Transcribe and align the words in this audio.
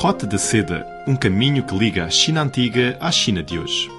Rota 0.00 0.28
de 0.28 0.38
Seda, 0.38 0.86
um 1.08 1.16
caminho 1.16 1.66
que 1.66 1.76
liga 1.76 2.04
a 2.04 2.08
China 2.08 2.42
antiga 2.42 2.96
à 3.00 3.10
China 3.10 3.42
de 3.42 3.58
hoje. 3.58 3.90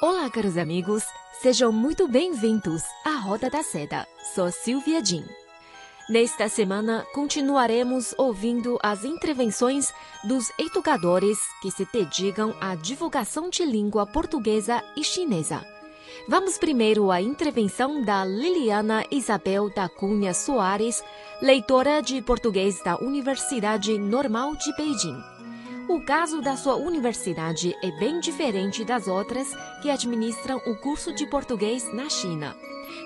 Olá, 0.00 0.30
caros 0.30 0.56
amigos, 0.56 1.04
sejam 1.42 1.70
muito 1.70 2.08
bem-vindos 2.08 2.82
à 3.04 3.18
Roda 3.18 3.50
da 3.50 3.62
Seda. 3.62 4.06
Sou 4.34 4.50
Silvia 4.50 5.04
Jin. 5.04 5.39
Nesta 6.10 6.48
semana, 6.48 7.06
continuaremos 7.14 8.16
ouvindo 8.18 8.76
as 8.82 9.04
intervenções 9.04 9.94
dos 10.24 10.50
educadores 10.58 11.38
que 11.62 11.70
se 11.70 11.86
dedicam 11.92 12.52
à 12.60 12.74
divulgação 12.74 13.48
de 13.48 13.64
língua 13.64 14.04
portuguesa 14.04 14.82
e 14.96 15.04
chinesa. 15.04 15.64
Vamos 16.28 16.58
primeiro 16.58 17.12
à 17.12 17.22
intervenção 17.22 18.02
da 18.02 18.24
Liliana 18.24 19.04
Isabel 19.08 19.70
da 19.70 19.88
Cunha 19.88 20.34
Soares, 20.34 21.00
leitora 21.40 22.02
de 22.02 22.20
português 22.20 22.82
da 22.82 22.98
Universidade 22.98 23.96
Normal 23.96 24.56
de 24.56 24.74
Beijing. 24.74 25.22
O 25.88 26.00
caso 26.00 26.42
da 26.42 26.56
sua 26.56 26.74
universidade 26.74 27.72
é 27.84 27.90
bem 28.00 28.18
diferente 28.18 28.84
das 28.84 29.06
outras 29.06 29.46
que 29.80 29.88
administram 29.88 30.60
o 30.66 30.74
curso 30.74 31.14
de 31.14 31.24
português 31.24 31.94
na 31.94 32.08
China. 32.08 32.56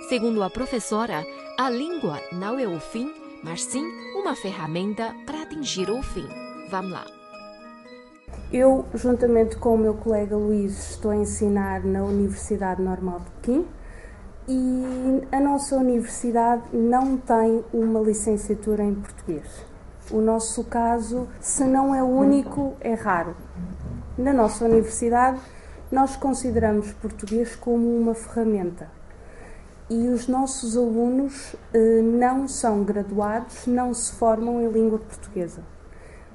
Segundo 0.09 0.43
a 0.43 0.49
professora, 0.49 1.27
a 1.57 1.71
língua 1.71 2.21
não 2.33 2.59
é 2.59 2.67
o 2.67 2.81
fim, 2.81 3.13
mas 3.43 3.63
sim 3.63 3.85
uma 4.17 4.35
ferramenta 4.35 5.15
para 5.25 5.43
atingir 5.43 5.89
o 5.89 6.03
fim. 6.03 6.27
Vamos 6.69 6.91
lá. 6.91 7.05
Eu, 8.53 8.85
juntamente 8.93 9.57
com 9.57 9.75
o 9.75 9.79
meu 9.79 9.95
colega 9.95 10.37
Luís, 10.37 10.91
estou 10.91 11.13
a 11.13 11.17
ensinar 11.17 11.85
na 11.85 12.03
Universidade 12.03 12.83
Normal 12.83 13.21
de 13.21 13.31
Pequim 13.31 13.67
e 14.49 15.23
a 15.31 15.39
nossa 15.39 15.77
universidade 15.77 16.63
não 16.73 17.17
tem 17.17 17.65
uma 17.73 18.01
licenciatura 18.01 18.83
em 18.83 18.95
português. 18.95 19.65
O 20.11 20.21
nosso 20.21 20.65
caso, 20.65 21.29
se 21.41 21.65
não 21.65 21.95
é 21.95 22.03
único, 22.03 22.75
é 22.81 22.95
raro. 22.95 23.37
Na 24.19 24.33
nossa 24.33 24.65
universidade, 24.65 25.41
nós 25.91 26.17
consideramos 26.17 26.93
português 26.95 27.55
como 27.55 27.97
uma 27.97 28.15
ferramenta. 28.15 28.91
E 29.91 30.09
os 30.09 30.27
nossos 30.27 30.79
alunos 30.79 31.55
eh, 31.75 32.01
não 32.01 32.49
são 32.49 32.83
graduados, 32.85 33.67
não 33.67 33.93
se 33.93 34.13
formam 34.13 34.63
em 34.63 34.71
língua 34.71 34.99
portuguesa. 34.99 35.63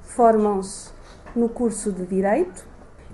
Formam-se 0.02 0.90
no 1.34 1.48
curso 1.48 1.90
de 1.90 2.06
Direito 2.06 2.64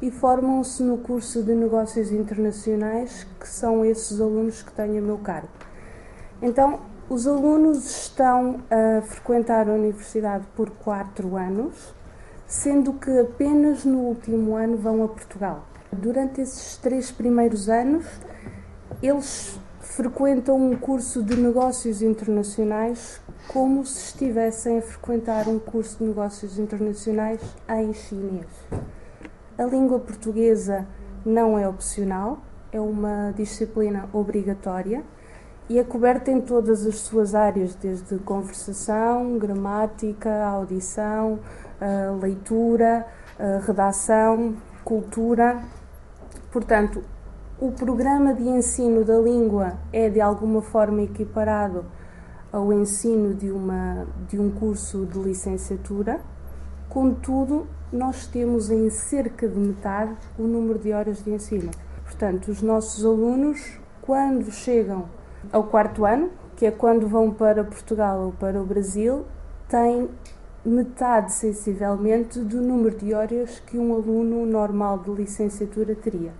e 0.02 0.10
formam-se 0.10 0.82
no 0.82 0.98
curso 0.98 1.42
de 1.42 1.54
Negócios 1.54 2.12
Internacionais, 2.12 3.26
que 3.40 3.48
são 3.48 3.82
esses 3.82 4.20
alunos 4.20 4.62
que 4.62 4.72
tenho 4.72 4.98
a 4.98 5.00
meu 5.00 5.16
cargo. 5.18 5.48
Então, 6.42 6.80
os 7.08 7.26
alunos 7.26 7.86
estão 8.02 8.60
a 8.70 9.00
frequentar 9.00 9.68
a 9.68 9.72
universidade 9.72 10.44
por 10.54 10.68
quatro 10.70 11.36
anos, 11.36 11.94
sendo 12.46 12.92
que 12.92 13.10
apenas 13.20 13.86
no 13.86 14.00
último 14.00 14.54
ano 14.54 14.76
vão 14.76 15.02
a 15.02 15.08
Portugal. 15.08 15.64
Durante 15.90 16.42
esses 16.42 16.76
três 16.76 17.10
primeiros 17.10 17.70
anos, 17.70 18.04
eles 19.02 19.58
frequentam 19.86 20.56
um 20.56 20.76
curso 20.76 21.22
de 21.22 21.36
negócios 21.36 22.02
internacionais 22.02 23.20
como 23.48 23.84
se 23.86 24.08
estivessem 24.08 24.78
a 24.78 24.82
frequentar 24.82 25.48
um 25.48 25.58
curso 25.58 25.98
de 25.98 26.04
negócios 26.04 26.58
internacionais 26.58 27.40
em 27.68 27.92
chinês. 27.94 28.46
A 29.56 29.64
língua 29.64 29.98
portuguesa 29.98 30.86
não 31.24 31.58
é 31.58 31.66
opcional, 31.66 32.40
é 32.72 32.80
uma 32.80 33.32
disciplina 33.34 34.08
obrigatória 34.12 35.02
e 35.68 35.78
é 35.78 35.84
coberta 35.84 36.30
em 36.30 36.40
todas 36.40 36.86
as 36.86 36.98
suas 36.98 37.34
áreas, 37.34 37.74
desde 37.74 38.18
conversação, 38.18 39.38
gramática, 39.38 40.44
audição, 40.44 41.38
uh, 41.80 42.20
leitura, 42.20 43.06
uh, 43.38 43.64
redação, 43.66 44.56
cultura. 44.84 45.62
Portanto, 46.52 47.02
o 47.58 47.72
programa 47.72 48.34
de 48.34 48.46
ensino 48.46 49.02
da 49.02 49.16
língua 49.18 49.78
é 49.90 50.10
de 50.10 50.20
alguma 50.20 50.60
forma 50.60 51.02
equiparado 51.02 51.86
ao 52.52 52.70
ensino 52.70 53.32
de, 53.32 53.50
uma, 53.50 54.06
de 54.28 54.38
um 54.38 54.50
curso 54.50 55.06
de 55.06 55.18
licenciatura, 55.18 56.20
contudo, 56.86 57.66
nós 57.90 58.26
temos 58.26 58.70
em 58.70 58.90
cerca 58.90 59.48
de 59.48 59.58
metade 59.58 60.14
o 60.38 60.42
número 60.42 60.78
de 60.78 60.92
horas 60.92 61.24
de 61.24 61.30
ensino. 61.30 61.70
Portanto, 62.04 62.48
os 62.48 62.60
nossos 62.60 63.02
alunos, 63.06 63.80
quando 64.02 64.50
chegam 64.50 65.06
ao 65.50 65.64
quarto 65.64 66.04
ano, 66.04 66.30
que 66.56 66.66
é 66.66 66.70
quando 66.70 67.08
vão 67.08 67.30
para 67.30 67.64
Portugal 67.64 68.20
ou 68.20 68.32
para 68.32 68.60
o 68.60 68.66
Brasil, 68.66 69.24
têm 69.66 70.10
metade, 70.62 71.32
sensivelmente, 71.32 72.38
do 72.38 72.60
número 72.60 72.96
de 72.98 73.14
horas 73.14 73.60
que 73.60 73.78
um 73.78 73.94
aluno 73.94 74.44
normal 74.44 74.98
de 74.98 75.10
licenciatura 75.10 75.94
teria. 75.94 76.32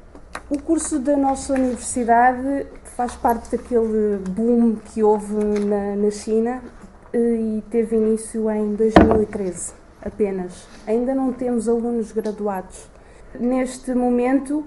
O 0.49 0.63
curso 0.63 1.01
da 1.01 1.17
nossa 1.17 1.55
universidade 1.55 2.69
faz 2.85 3.17
parte 3.17 3.57
daquele 3.57 4.19
boom 4.31 4.77
que 4.77 5.03
houve 5.03 5.35
na, 5.35 5.97
na 5.97 6.09
China 6.13 6.63
e 7.13 7.65
teve 7.69 7.97
início 7.97 8.49
em 8.49 8.77
2013 8.77 9.73
apenas. 10.01 10.69
Ainda 10.87 11.17
não 11.17 11.33
temos 11.33 11.69
alunos 11.69 12.13
graduados. 12.13 12.89
Neste 13.41 13.93
momento, 13.93 14.65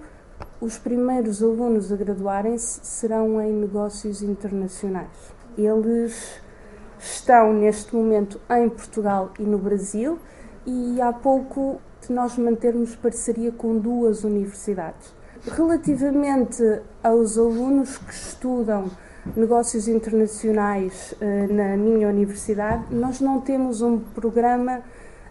os 0.59 0.77
primeiros 0.77 1.41
alunos 1.41 1.93
a 1.93 1.95
graduarem-se 1.95 2.81
serão 2.83 3.41
em 3.41 3.53
negócios 3.53 4.21
internacionais. 4.21 5.33
Eles 5.57 6.41
estão 6.99 7.53
neste 7.53 7.95
momento 7.95 8.37
em 8.49 8.67
Portugal 8.67 9.31
e 9.39 9.43
no 9.43 9.57
Brasil 9.57 10.19
e 10.65 11.01
há 11.01 11.13
pouco 11.13 11.79
nós 12.09 12.37
mantermos 12.37 12.97
parceria 12.97 13.53
com 13.53 13.77
duas 13.77 14.25
universidades. 14.25 15.17
Relativamente 15.47 16.81
aos 17.01 17.37
alunos 17.37 17.97
que 17.97 18.13
estudam 18.13 18.91
negócios 19.35 19.87
internacionais 19.87 21.15
na 21.49 21.77
minha 21.77 22.09
universidade, 22.09 22.93
nós 22.93 23.21
não 23.21 23.39
temos 23.39 23.81
um 23.81 23.99
programa 23.99 24.81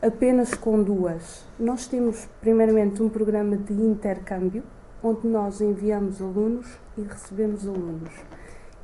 apenas 0.03 0.55
com 0.55 0.83
duas. 0.83 1.45
Nós 1.59 1.87
temos, 1.87 2.27
primeiramente, 2.41 3.03
um 3.03 3.09
programa 3.09 3.57
de 3.57 3.75
intercâmbio, 3.75 4.63
onde 5.03 5.27
nós 5.27 5.61
enviamos 5.61 6.23
alunos 6.23 6.67
e 6.97 7.03
recebemos 7.03 7.67
alunos. 7.67 8.13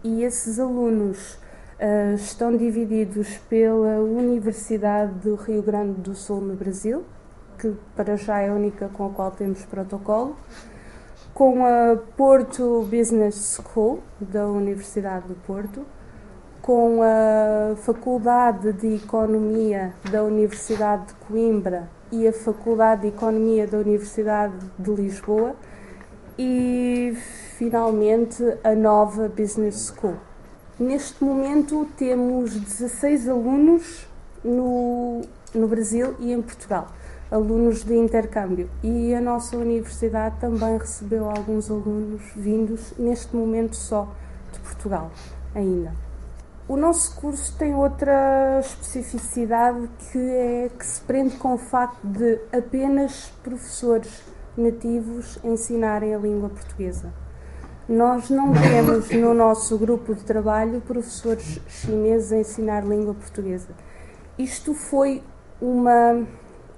E 0.03 0.23
esses 0.23 0.59
alunos 0.59 1.35
uh, 1.35 2.15
estão 2.15 2.57
divididos 2.57 3.39
pela 3.49 4.01
Universidade 4.01 5.13
do 5.21 5.35
Rio 5.37 5.63
Grande 5.63 6.01
do 6.01 6.15
Sul, 6.15 6.41
no 6.41 6.55
Brasil, 6.55 7.05
que 7.59 7.73
para 7.97 8.17
já 8.17 8.41
é 8.41 8.51
a 8.51 8.55
única 8.55 8.89
com 8.89 9.07
a 9.07 9.11
qual 9.11 9.31
temos 9.31 9.65
protocolo, 9.65 10.37
com 11.35 11.67
a 11.67 11.97
Porto 12.17 12.87
Business 12.89 13.61
School, 13.61 13.99
da 14.21 14.47
Universidade 14.47 15.27
do 15.27 15.35
Porto, 15.35 15.85
com 16.63 17.01
a 17.03 17.75
Faculdade 17.77 18.73
de 18.73 18.95
Economia 18.95 19.93
da 20.11 20.23
Universidade 20.23 21.09
de 21.09 21.15
Coimbra 21.27 21.91
e 22.13 22.27
a 22.29 22.33
Faculdade 22.33 23.03
de 23.03 23.09
Economia 23.09 23.67
da 23.67 23.79
Universidade 23.79 24.55
de 24.79 24.91
Lisboa 24.93 25.57
e 26.39 27.17
finalmente 27.59 28.43
a 28.63 28.75
nova 28.75 29.29
Business 29.29 29.93
School. 29.93 30.15
Neste 30.79 31.23
momento 31.23 31.87
temos 31.97 32.55
16 32.55 33.29
alunos 33.29 34.07
no, 34.45 35.23
no 35.53 35.67
Brasil 35.67 36.15
e 36.21 36.33
em 36.33 36.41
Portugal, 36.41 36.87
alunos 37.35 37.83
de 37.83 37.97
intercâmbio. 37.97 38.71
E 38.83 39.13
a 39.13 39.21
nossa 39.21 39.57
universidade 39.57 40.37
também 40.39 40.79
recebeu 40.79 41.29
alguns 41.29 41.69
alunos 41.69 42.23
vindos, 42.37 42.95
neste 42.97 43.35
momento 43.35 43.75
só 43.75 44.09
de 44.53 44.61
Portugal 44.61 45.11
ainda. 45.53 45.93
O 46.69 46.77
nosso 46.77 47.17
curso 47.17 47.59
tem 47.59 47.75
outra 47.75 48.61
especificidade 48.61 49.89
que 50.11 50.19
é 50.19 50.71
que 50.79 50.87
se 50.87 51.01
prende 51.01 51.37
com 51.37 51.55
o 51.55 51.59
facto 51.59 52.07
de 52.07 52.39
apenas 52.53 53.33
professores 53.43 54.23
nativos 54.57 55.39
ensinarem 55.45 56.15
a 56.15 56.19
língua 56.19 56.49
portuguesa. 56.49 57.13
Nós 57.89 58.31
não 58.31 58.53
temos 58.55 59.11
no 59.11 59.35
nosso 59.35 59.77
grupo 59.77 60.15
de 60.15 60.25
trabalho 60.25 60.81
professores 60.81 61.61
chineses 61.69 62.33
a 62.33 62.39
ensinar 62.39 62.87
língua 62.87 63.13
portuguesa. 63.13 63.69
Isto 64.39 64.73
foi 64.73 65.23
uma, 65.61 66.27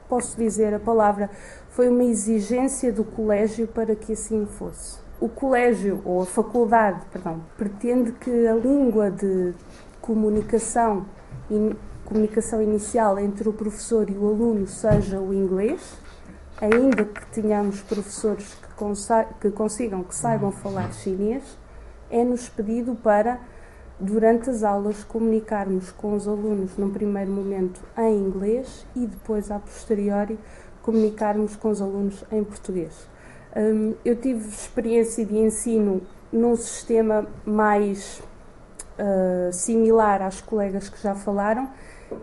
posso 0.09 0.37
dizer 0.37 0.75
a 0.75 0.79
palavra, 0.79 1.31
foi 1.71 1.89
uma 1.89 2.05
exigência 2.05 2.93
do 2.93 3.05
colégio 3.05 3.67
para 3.67 3.95
que 3.95 4.13
assim 4.13 4.47
fosse. 4.47 4.99
O 5.21 5.29
colégio, 5.29 6.03
ou 6.05 6.23
a 6.23 6.27
faculdade, 6.27 7.01
perdão, 7.13 7.41
pretende 7.57 8.13
que 8.13 8.47
a 8.47 8.55
língua 8.55 9.11
de 9.11 9.55
comunicação, 10.01 11.07
in, 11.51 11.75
comunicação 12.05 12.63
inicial 12.63 13.19
entre 13.19 13.49
o 13.49 13.53
professor 13.53 14.09
e 14.09 14.15
o 14.15 14.29
aluno 14.29 14.67
seja 14.67 15.19
o 15.21 15.33
inglês, 15.33 15.99
ainda 16.61 17.05
que 17.05 17.27
tenhamos 17.27 17.81
professores 17.83 18.55
que, 18.55 19.41
que 19.41 19.51
consigam, 19.51 20.03
que 20.03 20.15
saibam 20.15 20.53
falar 20.53 20.93
chinês, 20.93 21.43
é-nos 22.11 22.49
pedido 22.49 22.95
para, 22.95 23.41
durante 23.99 24.51
as 24.51 24.63
aulas, 24.63 25.03
comunicarmos 25.05 25.91
com 25.93 26.15
os 26.15 26.29
alunos, 26.29 26.77
num 26.77 26.91
primeiro 26.91 27.31
momento, 27.31 27.81
em 27.97 28.17
inglês 28.17 28.87
e 28.95 29.07
depois, 29.07 29.51
a 29.51 29.59
posteriori, 29.59 30.39
comunicarmos 30.83 31.57
com 31.57 31.71
os 31.71 31.81
alunos 31.81 32.25
em 32.31 32.45
português. 32.45 33.09
Um, 33.57 33.95
eu 34.05 34.15
tive 34.17 34.47
experiência 34.49 35.25
de 35.25 35.37
ensino 35.37 36.03
num 36.31 36.55
sistema 36.57 37.27
mais 37.45 38.23
uh, 38.99 39.53
similar 39.53 40.21
às 40.21 40.41
colegas 40.43 40.89
que 40.89 41.03
já 41.03 41.15
falaram 41.15 41.71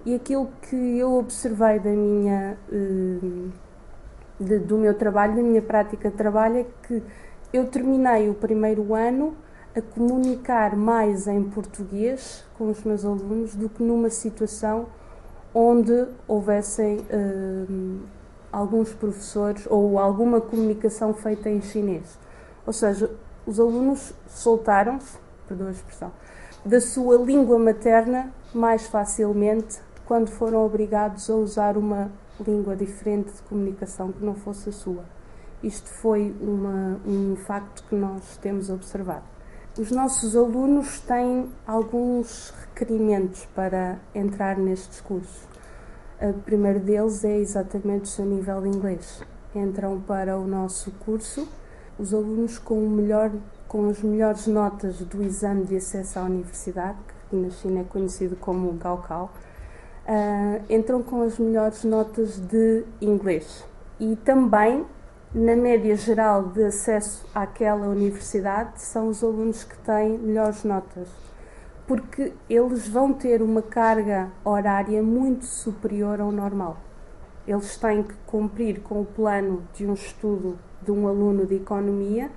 e 0.05 0.13
aquilo 0.13 0.47
que 0.61 0.97
eu 0.97 1.13
observei 1.13 1.79
da 1.79 1.89
minha, 1.89 2.55
uh, 2.71 3.51
de, 4.39 4.59
do 4.59 4.77
meu 4.77 4.93
trabalho, 4.93 5.35
da 5.35 5.41
minha 5.41 5.61
prática 5.61 6.11
de 6.11 6.15
trabalho, 6.15 6.57
é 6.57 6.65
que 6.87 7.01
eu 7.51 7.65
terminei 7.65 8.29
o 8.29 8.35
primeiro 8.35 8.93
ano 8.93 9.35
a 9.75 9.81
comunicar 9.81 10.75
mais 10.75 11.27
em 11.27 11.43
português 11.43 12.43
com 12.57 12.69
os 12.69 12.83
meus 12.83 13.03
alunos 13.03 13.55
do 13.55 13.67
que 13.67 13.81
numa 13.81 14.09
situação 14.09 14.85
onde 15.53 16.07
houvessem 16.27 16.99
uh, 16.99 17.99
alguns 18.51 18.93
professores 18.93 19.65
ou 19.69 19.97
alguma 19.97 20.39
comunicação 20.39 21.13
feita 21.13 21.49
em 21.49 21.61
chinês. 21.61 22.19
Ou 22.65 22.73
seja, 22.73 23.09
os 23.45 23.59
alunos 23.59 24.13
soltaram-se, 24.27 25.17
perdoa 25.47 25.69
a 25.69 25.71
expressão, 25.71 26.11
da 26.63 26.79
sua 26.79 27.17
língua 27.17 27.57
materna 27.57 28.31
mais 28.53 28.87
facilmente 28.87 29.79
quando 30.05 30.27
foram 30.27 30.65
obrigados 30.65 31.29
a 31.29 31.35
usar 31.35 31.77
uma 31.77 32.11
língua 32.39 32.75
diferente 32.75 33.31
de 33.33 33.41
comunicação 33.43 34.11
que 34.11 34.23
não 34.23 34.35
fosse 34.35 34.69
a 34.69 34.71
sua. 34.71 35.03
Isto 35.61 35.89
foi 35.89 36.35
uma, 36.41 36.99
um 37.05 37.35
facto 37.35 37.83
que 37.87 37.95
nós 37.95 38.37
temos 38.37 38.69
observado. 38.69 39.32
Os 39.75 39.89
nossos 39.89 40.35
alunos 40.35 40.99
têm 40.99 41.49
alguns 41.65 42.53
requerimentos 42.61 43.43
para 43.55 43.97
entrar 44.13 44.55
nestes 44.55 45.01
cursos. 45.01 45.47
O 46.21 46.33
primeiro 46.41 46.79
deles 46.79 47.25
é 47.25 47.39
exatamente 47.39 48.03
o 48.03 48.07
seu 48.07 48.23
nível 48.23 48.61
de 48.61 48.67
inglês. 48.67 49.23
Entram 49.55 49.99
para 49.99 50.37
o 50.37 50.45
nosso 50.45 50.91
curso 51.03 51.47
os 51.97 52.13
alunos 52.13 52.59
com, 52.59 52.85
o 52.85 52.87
melhor, 52.87 53.31
com 53.67 53.89
as 53.89 54.03
melhores 54.03 54.45
notas 54.45 54.99
do 54.99 55.23
exame 55.23 55.65
de 55.65 55.77
acesso 55.77 56.19
à 56.19 56.21
universidade, 56.21 56.99
que 57.27 57.35
na 57.35 57.49
China 57.49 57.81
é 57.81 57.83
conhecido 57.83 58.35
como 58.35 58.73
Gaokao, 58.73 59.31
uh, 60.05 60.71
entram 60.71 61.01
com 61.01 61.23
as 61.23 61.39
melhores 61.39 61.83
notas 61.83 62.37
de 62.37 62.83
inglês. 63.01 63.65
E 63.99 64.15
também, 64.17 64.85
na 65.33 65.55
média 65.55 65.95
geral 65.95 66.43
de 66.49 66.63
acesso 66.63 67.25
àquela 67.33 67.87
universidade, 67.87 68.81
são 68.81 69.07
os 69.07 69.23
alunos 69.23 69.63
que 69.63 69.77
têm 69.79 70.17
melhores 70.17 70.63
notas 70.63 71.23
porque 71.87 72.33
eles 72.49 72.87
vão 72.87 73.11
ter 73.11 73.41
uma 73.41 73.61
carga 73.61 74.31
horária 74.43 75.01
muito 75.03 75.45
superior 75.45 76.21
ao 76.21 76.31
normal. 76.31 76.77
Eles 77.47 77.77
têm 77.77 78.03
que 78.03 78.13
cumprir 78.25 78.81
com 78.81 79.01
o 79.01 79.05
plano 79.05 79.67
de 79.73 79.85
um 79.85 79.93
estudo 79.93 80.57
de 80.81 80.91
um 80.91 81.07
aluno 81.07 81.45
de 81.45 81.55
economia, 81.55 82.31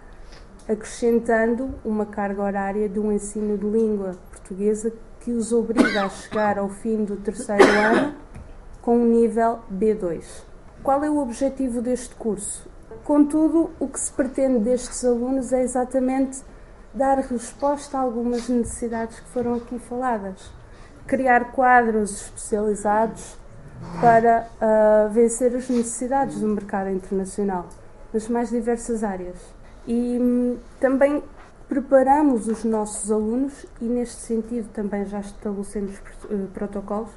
acrescentando 0.68 1.74
uma 1.84 2.06
carga 2.06 2.42
horária 2.42 2.88
de 2.88 2.98
um 2.98 3.12
ensino 3.12 3.56
de 3.56 3.66
língua 3.66 4.16
portuguesa 4.30 4.92
que 5.20 5.30
os 5.30 5.52
obriga 5.52 6.04
a 6.04 6.08
chegar 6.08 6.58
ao 6.58 6.68
fim 6.68 7.04
do 7.04 7.16
terceiro 7.16 7.64
ano 7.64 8.14
com 8.82 8.98
um 8.98 9.06
nível 9.06 9.60
B2. 9.72 10.24
Qual 10.82 11.02
é 11.04 11.10
o 11.10 11.18
objetivo 11.18 11.80
deste 11.80 12.14
curso? 12.14 12.68
Contudo, 13.06 13.70
o 13.78 13.86
que 13.86 14.00
se 14.00 14.12
pretende 14.12 14.58
destes 14.58 15.04
alunos 15.04 15.52
é 15.52 15.62
exatamente 15.62 16.42
dar 16.92 17.18
resposta 17.18 17.96
a 17.96 18.00
algumas 18.00 18.48
necessidades 18.48 19.20
que 19.20 19.28
foram 19.28 19.54
aqui 19.54 19.78
faladas. 19.78 20.50
Criar 21.06 21.52
quadros 21.52 22.10
especializados 22.22 23.38
para 24.00 24.48
uh, 24.60 25.08
vencer 25.12 25.54
as 25.54 25.68
necessidades 25.68 26.40
do 26.40 26.48
mercado 26.48 26.90
internacional, 26.90 27.68
nas 28.12 28.26
mais 28.28 28.50
diversas 28.50 29.04
áreas. 29.04 29.38
E 29.86 30.18
um, 30.20 30.58
também 30.80 31.22
preparamos 31.68 32.48
os 32.48 32.64
nossos 32.64 33.12
alunos, 33.12 33.66
e 33.80 33.84
neste 33.84 34.20
sentido 34.20 34.68
também 34.72 35.04
já 35.04 35.20
estabelecemos 35.20 35.96
uh, 36.24 36.48
protocolos, 36.52 37.10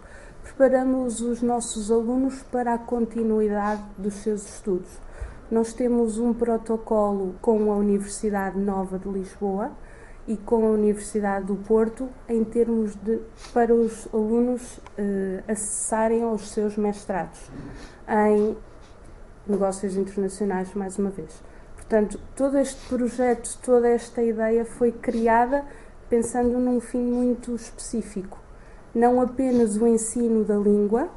preparamos 0.44 1.19
os 1.19 1.42
nossos 1.42 1.89
alunos 1.89 2.44
para 2.44 2.75
a 2.75 2.77
continuidade 2.77 3.81
dos 3.97 4.13
seus 4.13 4.47
estudos 4.47 5.08
nós 5.51 5.74
temos 5.74 6.19
um 6.19 6.34
protocolo 6.34 7.36
com 7.42 7.72
a 7.72 7.75
Universidade 7.75 8.57
Nova 8.60 9.00
de 9.00 9.10
Lisboa 9.10 9.72
e 10.28 10.38
com 10.38 10.68
a 10.68 10.69
Universidade 10.69 11.48
do 11.48 11.56
Porto 11.56 12.07
em 12.28 12.44
termos 12.44 12.96
de 12.96 13.19
para 13.51 13.74
os 13.74 14.07
alunos 14.13 14.80
eh, 14.96 15.44
acessarem 15.48 16.22
aos 16.22 16.50
seus 16.50 16.78
mestrados 16.78 17.50
em 18.07 18.56
negócios 19.48 19.96
internacionais 19.96 20.72
mais 20.75 21.00
uma 21.00 21.10
vez. 21.10 21.42
Portanto, 21.75 22.19
todo 22.36 22.60
este 22.60 22.88
projeto, 22.88 23.57
toda 23.63 23.90
esta 23.90 24.22
ideia 24.22 24.63
foi 24.63 24.92
criada 24.92 25.66
pensando 26.07 26.60
num 26.60 26.80
fim 26.80 27.02
muito 27.02 27.56
específico, 27.56 28.38
não 28.94 29.19
apenas 29.19 29.78
o 29.78 29.88
ensino 29.88 30.44
da 30.44 30.56
língua, 30.56 31.10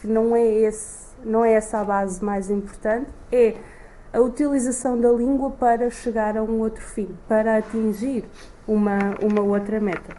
que 0.00 0.08
não 0.08 0.34
é 0.34 0.44
esse 0.44 1.05
não 1.26 1.44
é 1.44 1.54
essa 1.54 1.80
a 1.80 1.84
base 1.84 2.24
mais 2.24 2.50
importante, 2.50 3.10
é 3.32 3.56
a 4.12 4.20
utilização 4.20 4.98
da 4.98 5.10
língua 5.10 5.50
para 5.50 5.90
chegar 5.90 6.36
a 6.36 6.42
um 6.42 6.60
outro 6.60 6.82
fim, 6.82 7.08
para 7.28 7.58
atingir 7.58 8.24
uma, 8.66 9.16
uma 9.22 9.42
outra 9.42 9.80
meta. 9.80 10.16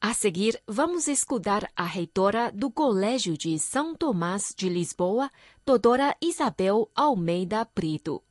A 0.00 0.14
seguir, 0.14 0.60
vamos 0.68 1.08
escutar 1.08 1.68
a 1.74 1.84
reitora 1.84 2.52
do 2.52 2.70
Colégio 2.70 3.36
de 3.36 3.58
São 3.58 3.94
Tomás 3.94 4.54
de 4.56 4.68
Lisboa, 4.68 5.30
doutora 5.64 6.14
Isabel 6.22 6.88
Almeida 6.94 7.66
Brito. 7.74 8.22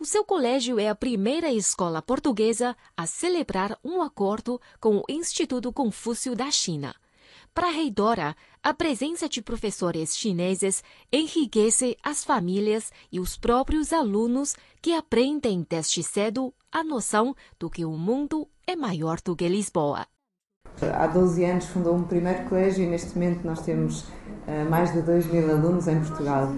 O 0.00 0.04
seu 0.04 0.24
colégio 0.24 0.80
é 0.80 0.88
a 0.88 0.96
primeira 0.96 1.52
escola 1.52 2.02
portuguesa 2.02 2.76
a 2.96 3.06
celebrar 3.06 3.78
um 3.84 4.02
acordo 4.02 4.60
com 4.80 4.96
o 4.96 5.04
Instituto 5.08 5.72
Confúcio 5.72 6.34
da 6.34 6.50
China. 6.50 6.92
Para 7.54 7.68
a 7.68 7.70
reitora, 7.70 8.34
a 8.62 8.72
presença 8.72 9.28
de 9.28 9.42
professores 9.42 10.16
chineses 10.16 10.82
enriquece 11.12 11.98
as 12.02 12.24
famílias 12.24 12.90
e 13.12 13.20
os 13.20 13.36
próprios 13.36 13.92
alunos 13.92 14.56
que 14.80 14.94
aprendem 14.94 15.66
desde 15.68 16.02
cedo 16.02 16.54
a 16.72 16.82
noção 16.82 17.36
do 17.60 17.68
que 17.68 17.84
o 17.84 17.92
mundo 17.92 18.48
é 18.66 18.74
maior 18.74 19.20
do 19.22 19.36
que 19.36 19.46
Lisboa. 19.48 20.06
Há 20.80 21.06
12 21.06 21.44
anos 21.44 21.66
fundou 21.66 21.94
um 21.94 22.04
primeiro 22.04 22.48
colégio 22.48 22.84
e 22.84 22.86
neste 22.86 23.14
momento 23.14 23.44
nós 23.44 23.60
temos 23.60 24.00
uh, 24.00 24.70
mais 24.70 24.90
de 24.94 25.02
2 25.02 25.26
mil 25.26 25.50
alunos 25.50 25.86
em 25.88 26.00
Portugal. 26.00 26.48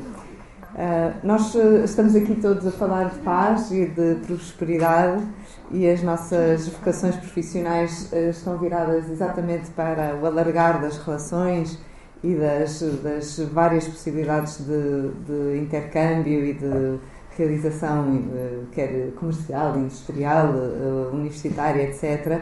Uh, 0.75 1.15
nós 1.25 1.55
uh, 1.55 1.85
estamos 1.85 2.17
aqui 2.17 2.35
todos 2.35 2.67
a 2.67 2.73
falar 2.73 3.05
de 3.05 3.21
paz 3.21 3.71
e 3.71 3.87
de 3.87 4.17
prosperidade 4.27 5.23
e 5.71 5.89
as 5.89 6.03
nossas 6.03 6.67
vocações 6.67 7.15
profissionais 7.15 8.11
uh, 8.13 8.31
estão 8.31 8.59
viradas 8.59 9.09
exatamente 9.09 9.71
para 9.71 10.17
o 10.21 10.27
alargar 10.27 10.81
das 10.81 10.99
relações 10.99 11.79
e 12.25 12.35
das, 12.35 12.81
das 13.05 13.39
várias 13.53 13.87
possibilidades 13.87 14.59
de, 14.67 15.11
de 15.25 15.61
intercâmbio 15.61 16.45
e 16.45 16.55
de 16.55 16.99
realização, 17.39 18.23
quer 18.73 19.13
comercial, 19.17 19.77
industrial, 19.77 20.55
universitária, 21.13 21.83
etc. 21.83 22.41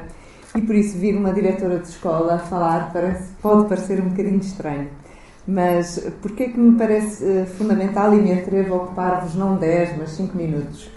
E 0.54 0.60
por 0.60 0.74
isso 0.74 0.98
vir 0.98 1.16
uma 1.16 1.32
diretora 1.32 1.78
de 1.78 1.88
escola 1.88 2.34
a 2.34 2.38
falar 2.38 2.92
parece, 2.92 3.32
pode 3.42 3.68
parecer 3.68 4.00
um 4.00 4.10
bocadinho 4.10 4.38
estranho 4.38 4.88
mas 5.46 5.98
porquê 6.20 6.48
que 6.48 6.58
me 6.58 6.78
parece 6.78 7.24
uh, 7.24 7.46
fundamental 7.46 8.14
e 8.14 8.20
me 8.20 8.32
atrevo 8.32 8.74
a 8.74 8.76
ocupar-vos 8.78 9.34
não 9.34 9.56
10, 9.56 9.98
mas 9.98 10.10
5 10.10 10.36
minutos? 10.36 10.90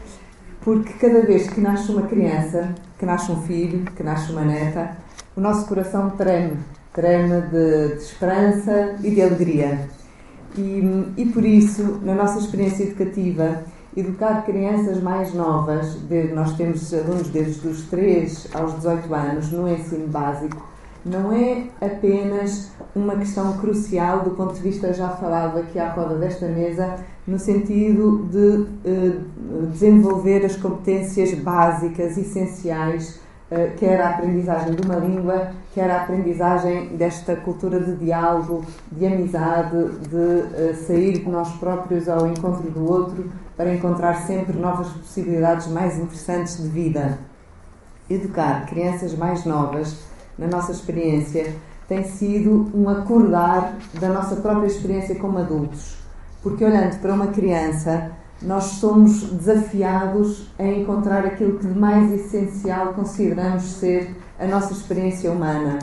Porque 0.61 0.93
cada 0.93 1.21
vez 1.21 1.49
que 1.49 1.61
nasce 1.61 1.91
uma 1.91 2.03
criança, 2.03 2.73
que 2.97 3.05
nasce 3.05 3.31
um 3.31 3.41
filho, 3.43 3.85
que 3.95 4.03
nasce 4.03 4.31
uma 4.31 4.41
neta, 4.41 4.97
o 5.35 5.41
nosso 5.41 5.67
coração 5.67 6.11
treme, 6.11 6.57
treme 6.93 7.41
de, 7.41 7.95
de 7.95 8.01
esperança 8.01 8.95
e 9.03 9.11
de 9.11 9.21
alegria. 9.21 9.87
E, 10.57 10.81
e 11.17 11.25
por 11.25 11.45
isso, 11.45 11.99
na 12.03 12.15
nossa 12.15 12.39
experiência 12.39 12.83
educativa, 12.83 13.63
educar 13.95 14.43
crianças 14.45 15.01
mais 15.01 15.33
novas, 15.33 15.95
de, 16.07 16.33
nós 16.33 16.55
temos 16.55 16.93
alunos 16.93 17.29
desde 17.29 17.67
os 17.67 17.83
3 17.83 18.47
aos 18.53 18.75
18 18.75 19.13
anos 19.13 19.51
no 19.51 19.67
ensino 19.69 20.07
básico, 20.07 20.74
não 21.05 21.31
é 21.31 21.67
apenas 21.79 22.71
uma 22.95 23.15
questão 23.15 23.57
crucial 23.57 24.21
do 24.21 24.31
ponto 24.31 24.55
de 24.55 24.61
vista 24.61 24.91
já 24.91 25.09
falado 25.09 25.59
aqui 25.59 25.77
à 25.77 25.91
roda 25.91 26.15
desta 26.15 26.47
mesa, 26.47 26.95
no 27.27 27.37
sentido 27.37 28.27
de 28.31 28.65
uh, 28.89 29.67
desenvolver 29.67 30.43
as 30.43 30.55
competências 30.55 31.33
básicas, 31.35 32.17
essenciais, 32.17 33.19
uh, 33.51 33.75
quer 33.77 34.01
a 34.01 34.09
aprendizagem 34.11 34.73
de 34.73 34.81
uma 34.81 34.95
língua, 34.95 35.51
quer 35.75 35.91
a 35.91 36.03
aprendizagem 36.03 36.95
desta 36.97 37.35
cultura 37.35 37.79
de 37.79 37.95
diálogo, 37.97 38.65
de 38.91 39.05
amizade, 39.05 39.77
de 40.09 40.15
uh, 40.15 40.75
sair 40.87 41.19
de 41.19 41.29
nós 41.29 41.51
próprios 41.57 42.09
ao 42.09 42.25
encontro 42.25 42.69
do 42.71 42.83
outro 42.83 43.29
para 43.55 43.73
encontrar 43.73 44.15
sempre 44.25 44.57
novas 44.57 44.87
possibilidades 44.87 45.67
mais 45.67 45.99
interessantes 45.99 46.57
de 46.57 46.67
vida. 46.67 47.19
Educar 48.09 48.65
crianças 48.67 49.15
mais 49.15 49.45
novas, 49.45 49.97
na 50.37 50.47
nossa 50.47 50.71
experiência, 50.71 51.55
tem 51.87 52.03
sido 52.03 52.69
um 52.73 52.89
acordar 52.89 53.77
da 53.99 54.09
nossa 54.09 54.35
própria 54.37 54.67
experiência 54.67 55.15
como 55.15 55.37
adultos. 55.37 55.97
Porque 56.41 56.63
olhando 56.63 56.99
para 56.99 57.13
uma 57.13 57.27
criança, 57.27 58.11
nós 58.41 58.63
somos 58.65 59.31
desafiados 59.31 60.47
a 60.59 60.63
encontrar 60.63 61.25
aquilo 61.25 61.57
que 61.57 61.67
de 61.67 61.77
mais 61.77 62.11
essencial 62.11 62.93
consideramos 62.93 63.63
ser 63.63 64.15
a 64.39 64.45
nossa 64.45 64.73
experiência 64.73 65.31
humana. 65.31 65.79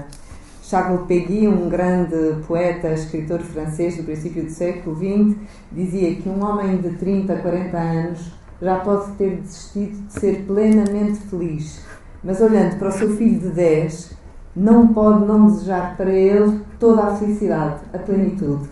Charles 0.62 1.06
Péguy, 1.06 1.49
um 1.49 1.68
grande 1.68 2.37
poeta, 2.47 2.92
escritor 2.92 3.40
francês 3.40 3.97
do 3.97 4.04
princípio 4.04 4.44
do 4.44 4.50
século 4.50 4.97
XX, 4.97 5.37
dizia 5.71 6.14
que 6.14 6.28
um 6.28 6.44
homem 6.44 6.78
de 6.78 6.90
30, 6.90 7.37
40 7.37 7.76
anos 7.76 8.32
já 8.61 8.76
pode 8.76 9.12
ter 9.12 9.37
desistido 9.37 10.06
de 10.06 10.12
ser 10.12 10.44
plenamente 10.47 11.18
feliz, 11.28 11.80
mas 12.23 12.40
olhando 12.40 12.78
para 12.78 12.88
o 12.88 12.92
seu 12.92 13.16
filho 13.16 13.40
de 13.40 13.49
10, 13.49 14.16
não 14.54 14.88
pode 14.88 15.25
não 15.25 15.47
desejar 15.47 15.97
para 15.97 16.11
ele 16.11 16.61
toda 16.78 17.04
a 17.04 17.16
felicidade, 17.16 17.80
a 17.92 17.99
plenitude. 17.99 18.68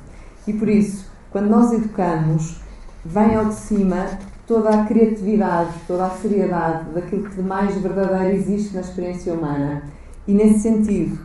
E 0.47 0.53
por 0.53 0.69
isso, 0.69 1.11
quando 1.31 1.49
nós 1.49 1.73
educamos, 1.73 2.61
vem 3.05 3.35
ao 3.35 3.47
de 3.47 3.55
cima 3.55 4.07
toda 4.47 4.69
a 4.71 4.85
criatividade, 4.85 5.71
toda 5.87 6.07
a 6.07 6.11
seriedade 6.11 6.91
daquilo 6.95 7.25
que 7.25 7.37
de 7.37 7.43
mais 7.43 7.75
verdadeiro 7.77 8.35
existe 8.35 8.75
na 8.75 8.81
experiência 8.81 9.33
humana. 9.33 9.83
E 10.27 10.33
nesse 10.33 10.61
sentido, 10.61 11.19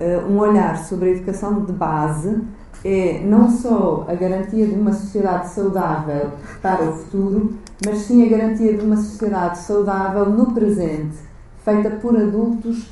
eh, 0.00 0.18
um 0.28 0.38
olhar 0.38 0.76
sobre 0.78 1.10
a 1.10 1.12
educação 1.12 1.64
de 1.64 1.72
base 1.72 2.42
é 2.84 3.22
não 3.24 3.48
só 3.48 4.04
a 4.08 4.14
garantia 4.14 4.66
de 4.66 4.74
uma 4.74 4.92
sociedade 4.92 5.50
saudável 5.50 6.32
para 6.60 6.82
o 6.82 6.92
futuro, 6.92 7.56
mas 7.86 7.98
sim 7.98 8.26
a 8.26 8.28
garantia 8.28 8.76
de 8.76 8.84
uma 8.84 8.96
sociedade 8.96 9.58
saudável 9.58 10.26
no 10.26 10.52
presente, 10.52 11.16
feita 11.64 11.90
por 11.90 12.16
adultos 12.16 12.90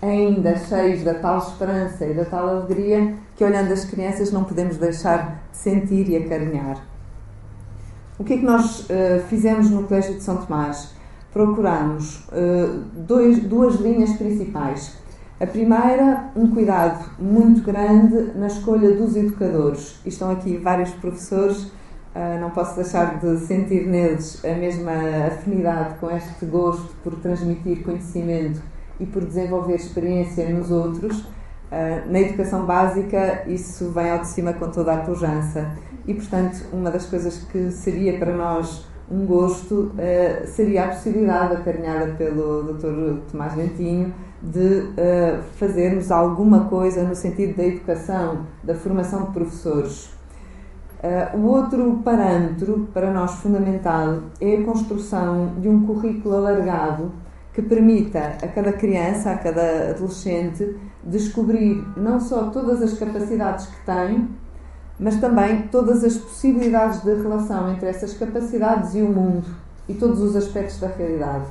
ainda 0.00 0.56
cheios 0.56 1.02
da 1.02 1.14
tal 1.14 1.38
esperança 1.38 2.06
e 2.06 2.14
da 2.14 2.24
tal 2.24 2.48
alegria 2.48 3.14
que, 3.34 3.44
olhando 3.44 3.72
as 3.72 3.84
crianças, 3.84 4.30
não 4.30 4.44
podemos 4.44 4.76
deixar 4.76 5.42
de 5.50 5.56
sentir 5.56 6.08
e 6.08 6.16
acarinhar. 6.16 6.86
O 8.18 8.24
que 8.24 8.34
é 8.34 8.36
que 8.36 8.44
nós 8.44 8.80
uh, 8.80 9.22
fizemos 9.28 9.70
no 9.70 9.84
Colégio 9.84 10.14
de 10.14 10.22
São 10.22 10.36
Tomás? 10.36 10.94
Procuramos 11.32 12.26
uh, 12.28 12.82
dois, 12.94 13.38
duas 13.40 13.76
linhas 13.76 14.12
principais. 14.12 14.96
A 15.40 15.46
primeira, 15.46 16.30
um 16.36 16.50
cuidado 16.50 17.02
muito 17.18 17.62
grande 17.62 18.32
na 18.38 18.46
escolha 18.46 18.94
dos 18.94 19.16
educadores. 19.16 19.98
Estão 20.04 20.30
aqui 20.30 20.58
vários 20.58 20.90
professores, 20.90 21.72
não 22.40 22.50
posso 22.50 22.74
deixar 22.74 23.18
de 23.20 23.38
sentir 23.38 23.86
neles 23.86 24.44
a 24.44 24.52
mesma 24.52 24.92
afinidade 25.28 25.94
com 25.94 26.10
este 26.10 26.44
gosto 26.44 26.94
por 27.02 27.14
transmitir 27.20 27.82
conhecimento 27.82 28.60
e 29.00 29.06
por 29.06 29.24
desenvolver 29.24 29.74
experiência 29.74 30.48
nos 30.48 30.70
outros. 30.70 31.18
Uh, 31.18 32.10
na 32.10 32.20
educação 32.20 32.66
básica, 32.66 33.44
isso 33.46 33.90
vem 33.90 34.10
ao 34.10 34.18
de 34.18 34.28
cima 34.28 34.52
com 34.52 34.68
toda 34.68 34.92
a 34.92 34.98
pujança. 34.98 35.70
E, 36.06 36.14
portanto, 36.14 36.66
uma 36.72 36.90
das 36.90 37.06
coisas 37.06 37.38
que 37.50 37.70
seria 37.70 38.18
para 38.18 38.36
nós 38.36 38.84
um 39.10 39.24
gosto 39.24 39.92
uh, 39.94 40.46
seria 40.46 40.84
a 40.84 40.88
possibilidade, 40.88 41.54
acarinhada 41.54 42.14
pelo 42.14 42.74
Dr. 42.74 43.20
Tomás 43.30 43.54
Ventinho, 43.54 44.12
de 44.42 44.58
uh, 44.58 45.42
fazermos 45.56 46.10
alguma 46.10 46.64
coisa 46.64 47.02
no 47.04 47.14
sentido 47.14 47.56
da 47.56 47.64
educação, 47.64 48.46
da 48.62 48.74
formação 48.74 49.24
de 49.24 49.32
professores. 49.32 50.10
O 51.32 51.46
outro 51.46 52.02
parâmetro, 52.04 52.86
para 52.92 53.10
nós 53.10 53.36
fundamental, 53.36 54.18
é 54.38 54.56
a 54.56 54.64
construção 54.64 55.54
de 55.58 55.66
um 55.66 55.86
currículo 55.86 56.36
alargado 56.36 57.10
que 57.52 57.62
permita 57.62 58.36
a 58.42 58.48
cada 58.48 58.72
criança, 58.72 59.32
a 59.32 59.38
cada 59.38 59.90
adolescente, 59.90 60.76
descobrir 61.02 61.84
não 61.96 62.20
só 62.20 62.50
todas 62.50 62.82
as 62.82 62.98
capacidades 62.98 63.66
que 63.66 63.84
tem, 63.84 64.28
mas 64.98 65.18
também 65.18 65.62
todas 65.68 66.04
as 66.04 66.16
possibilidades 66.16 67.02
de 67.02 67.14
relação 67.14 67.72
entre 67.72 67.88
essas 67.88 68.12
capacidades 68.14 68.94
e 68.94 69.00
o 69.00 69.08
mundo 69.08 69.46
e 69.88 69.94
todos 69.94 70.20
os 70.20 70.36
aspectos 70.36 70.78
da 70.78 70.88
realidade. 70.88 71.46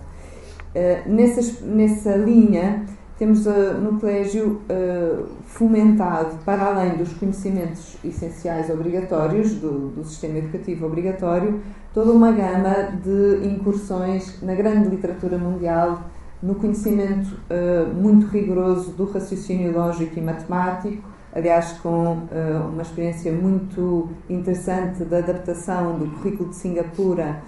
Uh, 0.69 1.09
nessa, 1.11 1.65
nessa 1.65 2.15
linha, 2.15 2.85
temos 3.19 3.45
uh, 3.45 3.73
no 3.73 3.99
colégio 3.99 4.61
uh, 4.69 5.27
fomentado, 5.45 6.37
para 6.45 6.63
além 6.63 6.95
dos 6.95 7.11
conhecimentos 7.11 7.97
essenciais 8.01 8.69
obrigatórios, 8.69 9.55
do, 9.55 9.89
do, 9.89 10.05
sistema 10.05 10.37
educativo 10.37 10.85
obrigatório, 10.85 11.59
toda 11.93 12.13
uma 12.13 12.31
gama 12.31 12.97
de 13.03 13.45
incursões 13.45 14.41
na 14.41 14.55
grande 14.55 14.87
literatura 14.87 15.37
mundial, 15.37 16.01
no 16.41 16.55
conhecimento 16.55 17.37
uh, 17.51 17.93
muito 17.93 18.25
rigoroso 18.27 18.91
do 18.91 19.03
raciocínio 19.11 19.73
lógico 19.73 20.17
e 20.17 20.21
matemático, 20.21 21.03
aliás, 21.35 21.73
com 21.83 22.25
uma 22.71 22.81
experiência 22.81 23.31
muito 23.31 24.09
interessante 24.27 25.03
da 25.03 25.19
adaptação 25.19 25.99
do 25.99 26.07
currículo 26.07 26.49
de 26.49 26.55
Singapura 26.55 27.39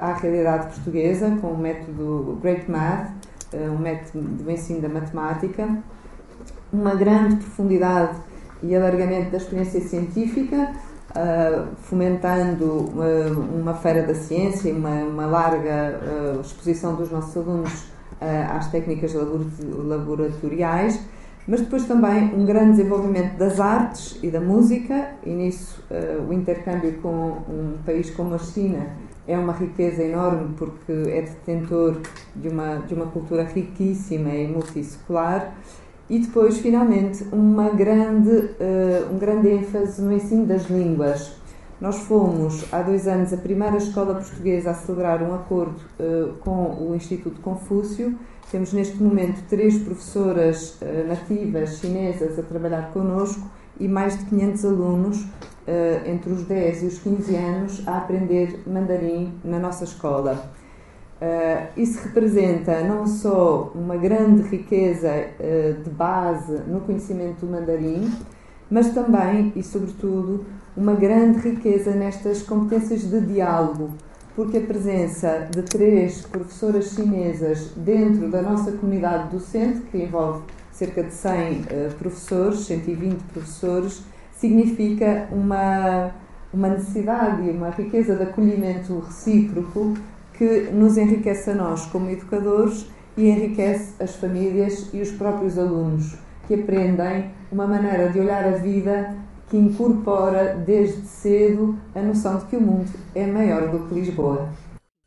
à 0.00 0.12
realidade 0.12 0.66
portuguesa, 0.66 1.36
com 1.40 1.48
o 1.48 1.58
método 1.58 2.38
Great 2.40 2.70
Math. 2.70 3.10
eh, 3.10 3.23
um 3.70 3.78
método 3.78 4.20
de 4.42 4.52
ensino 4.52 4.80
da 4.80 4.88
matemática, 4.88 5.68
uma 6.72 6.94
grande 6.94 7.36
profundidade 7.36 8.16
e 8.62 8.74
alargamento 8.74 9.30
da 9.30 9.36
experiência 9.36 9.80
científica, 9.80 10.72
uh, 11.10 11.76
fomentando 11.82 12.90
uma, 12.92 13.06
eh, 13.06 13.30
uma, 13.30 13.74
feira 13.74 14.02
da 14.02 14.14
ciência 14.14 14.68
e 14.68 14.72
uma, 14.72 14.90
uma 15.04 15.26
larga 15.26 16.00
uh, 16.00 16.40
exposição 16.40 16.94
dos 16.96 17.10
nossos 17.10 17.36
alunos 17.36 17.72
uh, 17.82 18.56
às 18.56 18.70
técnicas 18.70 19.12
laboratoriais, 19.14 21.00
mas 21.46 21.60
depois 21.60 21.84
também 21.84 22.34
um 22.34 22.46
grande 22.46 22.78
desenvolvimento 22.78 23.36
das 23.36 23.60
artes 23.60 24.18
e 24.22 24.30
da 24.30 24.40
música, 24.40 25.10
e 25.22 25.30
nisso 25.30 25.84
o 26.26 26.32
intercâmbio 26.32 26.94
com 27.02 27.42
um 27.46 27.76
país 27.84 28.08
como 28.08 28.34
a 28.34 28.38
China 28.38 28.86
é 29.26 29.38
uma 29.38 29.52
riqueza 29.52 30.02
enorme 30.02 30.54
porque 30.56 30.92
é 30.92 31.22
detentor 31.22 31.96
de 32.36 32.48
uma, 32.48 32.76
de 32.76 32.94
uma 32.94 33.06
cultura 33.06 33.44
riquíssima 33.44 34.30
e 34.30 34.46
multissecular. 34.46 35.54
E 36.08 36.18
depois, 36.18 36.58
finalmente, 36.58 37.24
uma 37.32 37.70
grande, 37.70 38.30
uh, 38.30 39.12
um 39.12 39.18
grande 39.18 39.48
ênfase 39.48 40.02
no 40.02 40.12
ensino 40.12 40.44
das 40.44 40.68
línguas. 40.68 41.32
Nós 41.80 41.98
fomos, 42.00 42.66
há 42.70 42.82
dois 42.82 43.08
anos, 43.08 43.32
a 43.32 43.36
primeira 43.38 43.78
escola 43.78 44.14
portuguesa 44.14 44.70
a 44.70 44.74
celebrar 44.74 45.22
um 45.22 45.34
acordo 45.34 45.80
uh, 45.98 46.34
com 46.40 46.88
o 46.88 46.94
Instituto 46.94 47.40
Confúcio. 47.40 48.14
Temos 48.50 48.72
neste 48.74 49.02
momento 49.02 49.42
três 49.48 49.78
professoras 49.78 50.78
uh, 50.82 51.08
nativas 51.08 51.78
chinesas 51.78 52.38
a 52.38 52.42
trabalhar 52.42 52.92
connosco 52.92 53.50
e 53.80 53.88
mais 53.88 54.18
de 54.18 54.26
500 54.26 54.64
alunos 54.66 55.26
uh, 55.66 56.08
entre 56.08 56.32
os 56.32 56.44
10 56.44 56.82
e 56.82 56.86
os 56.86 56.98
15 56.98 57.36
anos 57.36 57.88
a 57.88 57.98
aprender 57.98 58.62
mandarim 58.66 59.32
na 59.44 59.58
nossa 59.58 59.84
escola. 59.84 60.52
Uh, 61.20 61.80
isso 61.80 62.02
representa 62.02 62.82
não 62.82 63.06
só 63.06 63.72
uma 63.74 63.96
grande 63.96 64.42
riqueza 64.42 65.10
uh, 65.10 65.82
de 65.82 65.90
base 65.90 66.52
no 66.66 66.80
conhecimento 66.80 67.46
do 67.46 67.52
mandarim, 67.52 68.12
mas 68.70 68.92
também 68.92 69.52
e 69.54 69.62
sobretudo 69.62 70.44
uma 70.76 70.94
grande 70.94 71.38
riqueza 71.38 71.92
nestas 71.92 72.42
competências 72.42 73.02
de 73.02 73.20
diálogo, 73.20 73.90
porque 74.34 74.58
a 74.58 74.60
presença 74.60 75.48
de 75.50 75.62
três 75.62 76.22
professoras 76.22 76.90
chinesas 76.90 77.70
dentro 77.76 78.28
da 78.28 78.42
nossa 78.42 78.72
comunidade 78.72 79.30
docente, 79.30 79.80
que 79.92 79.98
envolve 79.98 80.42
cerca 80.72 81.04
de 81.04 81.14
100 81.14 81.32
uh, 81.32 81.64
professores, 81.96 82.60
120 82.60 83.22
professores, 83.32 84.02
significa 84.44 85.26
uma, 85.32 86.10
uma 86.52 86.68
necessidade 86.68 87.48
e 87.48 87.50
uma 87.50 87.70
riqueza 87.70 88.14
de 88.14 88.24
acolhimento 88.24 88.98
recíproco 88.98 89.94
que 90.34 90.68
nos 90.70 90.98
enriquece 90.98 91.50
a 91.50 91.54
nós 91.54 91.86
como 91.86 92.10
educadores 92.10 92.86
e 93.16 93.30
enriquece 93.30 93.94
as 94.02 94.16
famílias 94.16 94.90
e 94.92 95.00
os 95.00 95.10
próprios 95.12 95.58
alunos, 95.58 96.18
que 96.46 96.54
aprendem 96.54 97.30
uma 97.50 97.66
maneira 97.66 98.10
de 98.10 98.20
olhar 98.20 98.44
a 98.44 98.50
vida 98.58 99.16
que 99.48 99.56
incorpora 99.56 100.54
desde 100.66 101.06
cedo 101.06 101.78
a 101.94 102.02
noção 102.02 102.36
de 102.38 102.44
que 102.46 102.56
o 102.56 102.60
mundo 102.60 102.90
é 103.14 103.26
maior 103.26 103.68
do 103.68 103.88
que 103.88 103.94
Lisboa. 103.94 104.48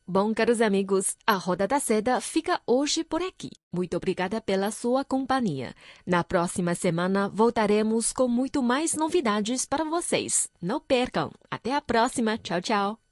Bom, 0.10 0.34
caros 0.34 0.62
amigos, 0.62 1.18
a 1.28 1.34
Roda 1.34 1.68
da 1.68 1.82
Seda 1.82 2.22
fica 2.22 2.62
hoje 2.66 3.04
por 3.04 3.22
aqui. 3.22 3.50
Muito 3.74 3.98
obrigada 3.98 4.40
pela 4.40 4.72
sua 4.72 5.04
companhia. 5.04 5.76
Na 6.06 6.24
próxima 6.24 6.74
semana 6.76 7.28
voltaremos 7.28 8.14
com 8.14 8.26
muito 8.26 8.64
mais 8.64 8.94
novidades 8.96 9.66
para 9.66 9.84
vocês. 9.84 10.48
Não 10.62 10.80
percam. 10.80 11.30
Até 11.52 11.76
a 11.76 11.82
próxima. 11.82 12.38
Tchau, 12.38 12.62
tchau. 12.62 13.07